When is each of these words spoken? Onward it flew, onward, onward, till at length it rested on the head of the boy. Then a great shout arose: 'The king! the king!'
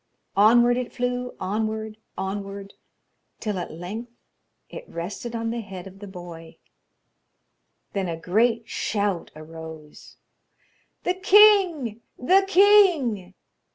Onward 0.35 0.77
it 0.77 0.91
flew, 0.91 1.35
onward, 1.39 1.95
onward, 2.17 2.73
till 3.39 3.59
at 3.59 3.69
length 3.69 4.09
it 4.67 4.89
rested 4.89 5.35
on 5.35 5.51
the 5.51 5.59
head 5.61 5.85
of 5.85 5.99
the 5.99 6.07
boy. 6.07 6.57
Then 7.93 8.09
a 8.09 8.17
great 8.17 8.67
shout 8.67 9.29
arose: 9.35 10.17
'The 11.03 11.13
king! 11.21 12.01
the 12.17 12.43
king!' 12.47 13.35